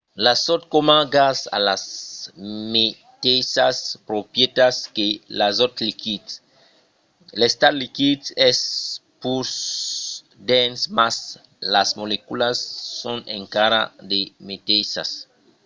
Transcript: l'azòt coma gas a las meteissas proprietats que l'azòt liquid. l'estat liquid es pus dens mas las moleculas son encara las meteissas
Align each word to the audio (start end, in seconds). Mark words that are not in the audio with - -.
l'azòt 0.23 0.63
coma 0.73 0.97
gas 1.15 1.39
a 1.55 1.57
las 1.67 1.83
meteissas 2.75 3.77
proprietats 4.09 4.79
que 4.95 5.07
l'azòt 5.37 5.73
liquid. 5.87 6.25
l'estat 7.39 7.73
liquid 7.83 8.21
es 8.49 8.59
pus 9.21 9.49
dens 10.51 10.79
mas 10.97 11.15
las 11.75 11.89
moleculas 11.99 12.57
son 13.01 13.17
encara 13.39 13.81
las 14.09 14.27
meteissas 14.49 15.09